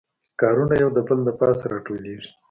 [0.41, 2.29] کارونه یو د بل پاسه راټولیږي